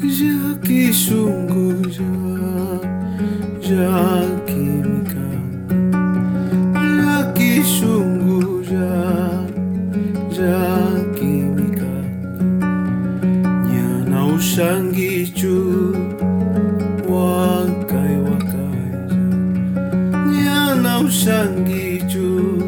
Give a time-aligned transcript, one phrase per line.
[0.00, 2.08] kisungu ja
[3.68, 5.26] ja kimika
[6.72, 8.92] ja kisungu ja
[10.32, 11.92] ja kimika
[13.68, 15.56] nyana ushangichu
[17.08, 18.92] wakai wakai
[20.32, 22.62] nyana ushangichu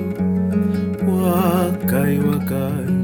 [1.08, 3.01] wakai wakai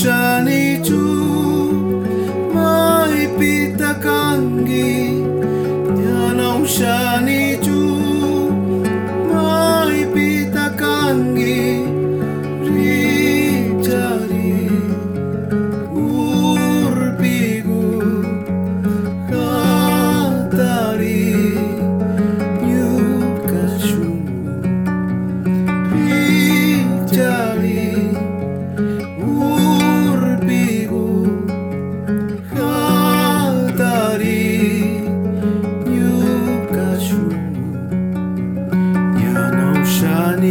[0.00, 1.02] ushani tu
[2.54, 4.92] mai pita kangi
[6.04, 7.19] Yana ushani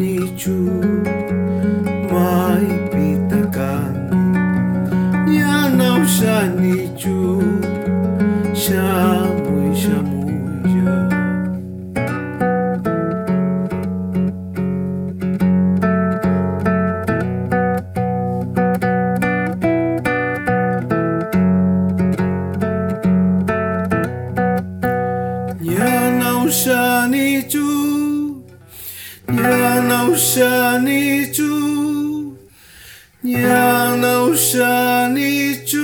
[0.00, 0.58] nicho
[2.12, 3.96] mai pitakan.
[5.38, 7.40] Ya nau shanichu
[8.62, 10.20] shamu shamu
[25.62, 27.61] Ya nau shanichu
[30.12, 31.52] ushanichu
[33.24, 35.81] Yana ushanichu